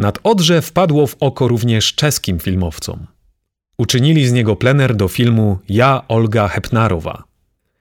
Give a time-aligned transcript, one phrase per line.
[0.00, 3.06] Nad Odrze wpadło w oko również czeskim filmowcom.
[3.78, 7.24] Uczynili z niego plener do filmu Ja, Olga Hepnarowa,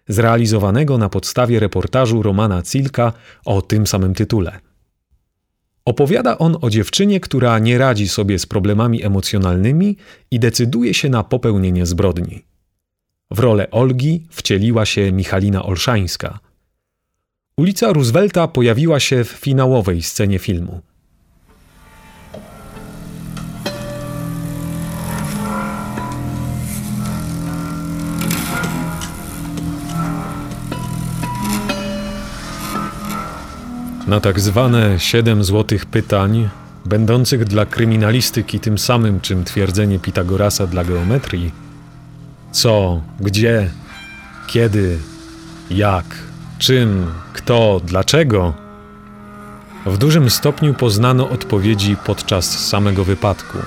[0.08, 3.14] zrealizowanego na podstawie reportażu Romana Cilka
[3.46, 4.60] o tym samym tytule.
[5.86, 9.98] Opowiada on o dziewczynie, która nie radzi sobie z problemami emocjonalnymi
[10.32, 12.46] i decyduje się na popełnienie zbrodni.
[13.32, 16.40] W rolę Olgi wcieliła się Michalina Olszańska.
[17.58, 20.82] Ulica Roosevelta pojawiła się w finałowej scenie filmu.
[34.10, 36.50] Na tak zwane siedem złotych pytań,
[36.86, 41.52] będących dla kryminalistyki tym samym, czym twierdzenie Pitagorasa dla geometrii,
[42.52, 43.72] co, gdzie,
[44.48, 45.00] kiedy,
[45.70, 46.06] jak,
[46.60, 48.54] czym, kto, dlaczego,
[49.86, 53.58] w dużym stopniu poznano odpowiedzi podczas samego wypadku.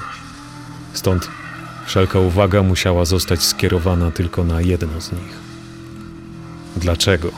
[0.93, 1.29] Stąd
[1.87, 5.38] wszelka uwaga musiała zostać skierowana tylko na jedno z nich.
[6.76, 7.30] Dlaczego?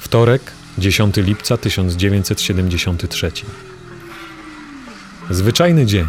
[0.00, 3.32] Wtorek, 10 lipca 1973.
[5.30, 6.06] Zwyczajny dzień.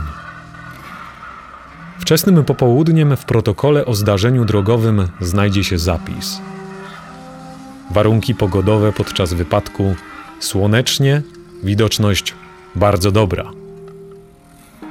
[2.00, 6.42] Wczesnym popołudniem w protokole o zdarzeniu drogowym znajdzie się zapis.
[7.92, 9.96] Warunki pogodowe podczas wypadku
[10.40, 11.22] słonecznie,
[11.64, 12.36] widoczność
[12.76, 13.52] bardzo dobra.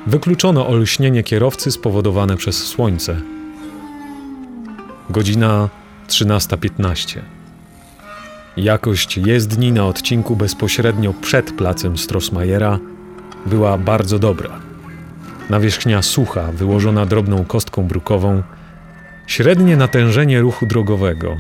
[0.06, 3.20] Wykluczono olśnienie kierowcy spowodowane przez słońce.
[5.10, 5.68] Godzina
[6.08, 7.37] 13.15.
[8.58, 12.78] Jakość jezdni na odcinku bezpośrednio przed placem Strossmayera
[13.46, 14.50] była bardzo dobra.
[15.50, 18.42] Nawierzchnia sucha, wyłożona drobną kostką brukową,
[19.26, 21.36] średnie natężenie ruchu drogowego,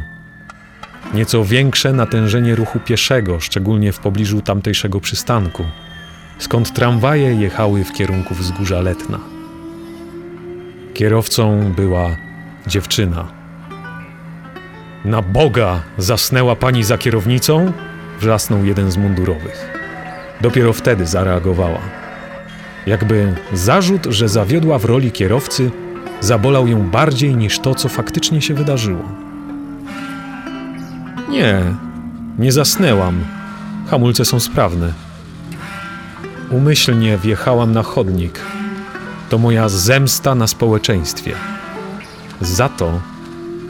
[1.14, 5.64] nieco większe natężenie ruchu pieszego, szczególnie w pobliżu tamtejszego przystanku,
[6.38, 9.18] skąd tramwaje jechały w kierunku wzgórza Letna.
[10.94, 12.16] Kierowcą była
[12.66, 13.37] dziewczyna
[15.08, 15.82] na Boga!
[15.98, 17.72] Zasnęła pani za kierownicą?
[18.20, 19.68] Wrzasnął jeden z mundurowych.
[20.40, 21.80] Dopiero wtedy zareagowała.
[22.86, 25.70] Jakby zarzut, że zawiodła w roli kierowcy,
[26.20, 29.04] zabolał ją bardziej niż to, co faktycznie się wydarzyło.
[31.28, 31.62] Nie,
[32.38, 33.24] nie zasnęłam.
[33.90, 34.92] Hamulce są sprawne.
[36.50, 38.40] Umyślnie wjechałam na chodnik.
[39.28, 41.32] To moja zemsta na społeczeństwie.
[42.40, 43.00] Za to,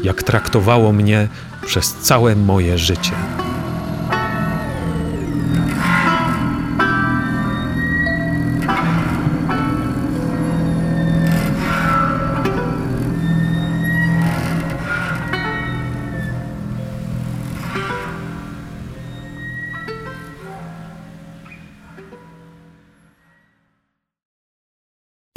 [0.03, 1.28] jak traktowało mnie
[1.66, 3.12] przez całe moje życie.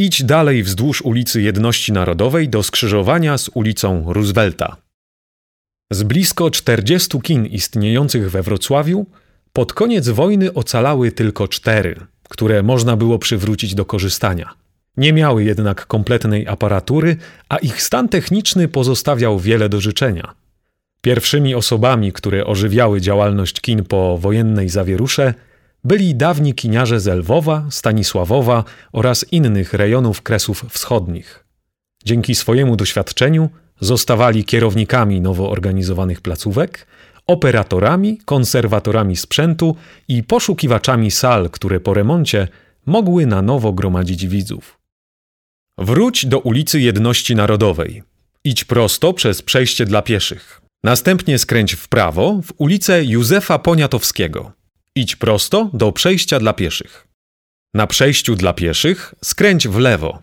[0.02, 4.78] Idź dalej wzdłuż ulicy Jedności Narodowej do skrzyżowania z ulicą Roosevelta.
[5.92, 9.06] Z blisko 40 kin istniejących we Wrocławiu,
[9.54, 11.96] pod koniec wojny ocalały tylko cztery,
[12.30, 14.54] które można było przywrócić do korzystania.
[14.98, 17.18] Nie miały jednak kompletnej aparatury,
[17.50, 20.34] a ich stan techniczny pozostawiał wiele do życzenia.
[21.02, 25.34] Pierwszymi osobami, które ożywiały działalność kin po wojennej zawierusze,
[25.84, 31.46] byli dawni kiniarze z Lwowa, Stanisławowa oraz innych rejonów Kresów Wschodnich.
[32.06, 33.50] Dzięki swojemu doświadczeniu
[33.80, 36.88] zostawali kierownikami nowo organizowanych placówek,
[37.28, 39.76] operatorami, konserwatorami sprzętu
[40.08, 42.48] i poszukiwaczami sal, które po remoncie
[42.86, 44.80] mogły na nowo gromadzić widzów.
[45.78, 48.04] Wróć do ulicy Jedności Narodowej.
[48.44, 50.62] Idź prosto przez przejście dla pieszych.
[50.84, 54.61] Następnie skręć w prawo w ulicę Józefa Poniatowskiego.
[54.96, 57.08] Idź prosto do przejścia dla pieszych.
[57.74, 60.22] Na przejściu dla pieszych skręć w lewo.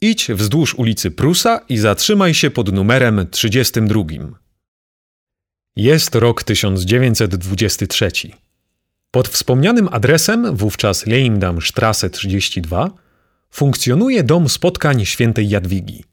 [0.00, 4.04] Idź wzdłuż ulicy Prusa i zatrzymaj się pod numerem 32.
[5.76, 8.10] Jest rok 1923.
[9.10, 12.90] Pod wspomnianym adresem, wówczas Leimdam-Strasse 32,
[13.50, 16.04] funkcjonuje dom spotkań świętej Jadwigi.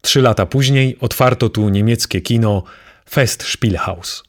[0.00, 2.62] Trzy lata później otwarto tu niemieckie kino
[3.10, 4.27] Festspielhaus.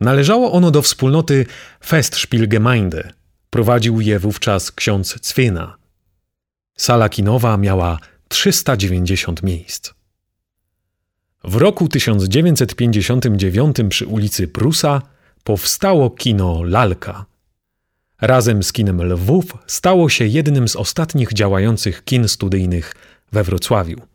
[0.00, 1.46] Należało ono do wspólnoty
[1.84, 3.12] Festspielgemeinde.
[3.50, 5.76] Prowadził je wówczas ksiądz Cwina.
[6.76, 7.98] Sala kinowa miała
[8.28, 9.92] 390 miejsc.
[11.44, 15.02] W roku 1959 przy ulicy Prusa
[15.44, 17.26] powstało kino Lalka.
[18.20, 22.94] Razem z kinem Lwów stało się jednym z ostatnich działających kin studyjnych
[23.32, 24.09] we Wrocławiu.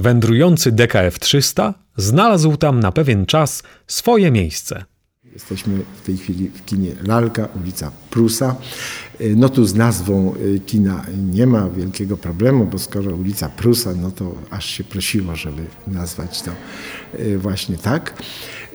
[0.00, 4.84] Wędrujący DKF 300 znalazł tam na pewien czas swoje miejsce.
[5.32, 8.56] Jesteśmy w tej chwili w kinie Lalka, ulica Prusa.
[9.36, 14.10] No tu z nazwą y, kina nie ma wielkiego problemu, bo skoro ulica Prusa, no
[14.10, 16.50] to aż się prosiło, żeby nazwać to
[17.18, 18.14] y, właśnie tak.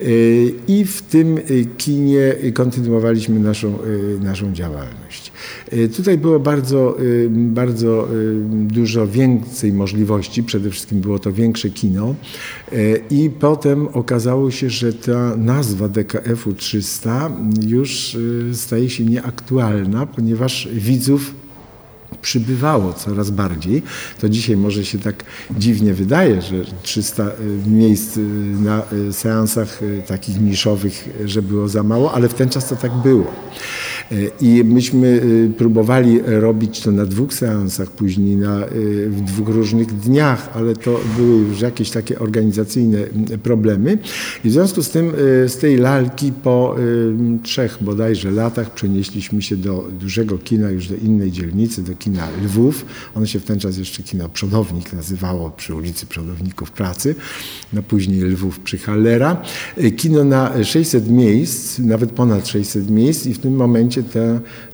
[0.02, 1.40] Y, I w tym
[1.78, 3.78] kinie kontynuowaliśmy naszą,
[4.22, 5.32] naszą działalność.
[5.96, 6.98] Tutaj było bardzo,
[7.30, 8.08] bardzo
[8.52, 12.16] dużo więcej możliwości, przede wszystkim było to większe kino
[13.10, 17.32] i potem okazało się, że ta nazwa DKF-u 300
[17.68, 18.18] już
[18.54, 21.45] staje się nieaktualna, ponieważ widzów
[22.26, 23.84] przybywało coraz bardziej.
[24.20, 25.24] To dzisiaj może się tak
[25.58, 27.32] dziwnie wydaje, że 300 y,
[27.70, 28.22] miejsc y,
[28.62, 32.92] na y, seansach takich niszowych, że było za mało, ale w ten czas to tak
[33.04, 33.34] było.
[34.42, 35.22] I myśmy
[35.58, 38.66] próbowali robić to na dwóch seansach, później na,
[39.08, 42.98] w dwóch różnych dniach, ale to były już jakieś takie organizacyjne
[43.44, 43.98] problemy.
[44.46, 45.12] I w związku z tym
[45.48, 46.76] z tej lalki po
[47.44, 52.86] trzech bodajże latach przenieśliśmy się do dużego kina, już do innej dzielnicy, do kina Lwów.
[53.16, 57.16] Ono się w ten czas jeszcze kino Przodownik nazywało przy ulicy Przodowników Pracy,
[57.74, 59.42] no później Lwów przy Hallera.
[59.78, 64.20] E, kino na 600 miejsc, nawet ponad 600 miejsc i w tym momencie ta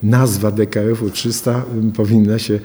[0.02, 1.64] nazwa DKF-u 300
[1.96, 2.60] powinna się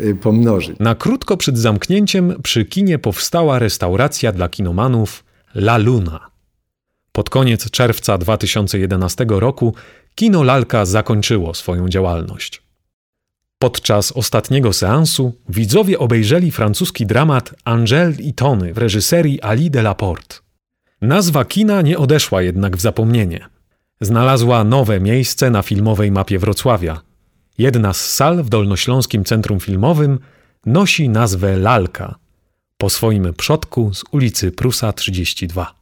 [0.00, 0.78] e, pomnożyć.
[0.78, 5.24] Na krótko przed zamknięciem przy kinie powstała restauracja dla kinomanów
[5.54, 6.30] La Luna.
[7.12, 9.74] Pod koniec czerwca 2011 roku
[10.14, 12.67] kino Lalka zakończyło swoją działalność.
[13.58, 19.94] Podczas ostatniego seansu widzowie obejrzeli francuski dramat Angèle i Tony w reżyserii Ali de la
[19.94, 20.36] Porte.
[21.02, 23.48] Nazwa kina nie odeszła jednak w zapomnienie.
[24.00, 27.00] Znalazła nowe miejsce na filmowej mapie Wrocławia.
[27.58, 30.18] Jedna z sal w Dolnośląskim Centrum Filmowym
[30.66, 32.14] nosi nazwę Lalka,
[32.76, 35.77] po swoim przodku z ulicy Prusa 32.